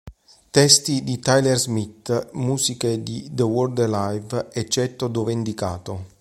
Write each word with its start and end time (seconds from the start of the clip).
Testi 0.49 1.03
di 1.03 1.19
Tyler 1.19 1.59
Smith, 1.59 2.29
musiche 2.31 3.03
dei 3.03 3.29
The 3.31 3.43
Word 3.43 3.77
Alive, 3.81 4.47
eccetto 4.51 5.07
dove 5.07 5.31
indicato. 5.31 6.09